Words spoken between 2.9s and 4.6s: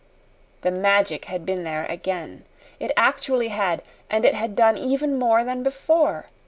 actually had, and it had